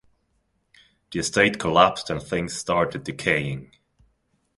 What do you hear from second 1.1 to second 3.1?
The estate collapsed and things started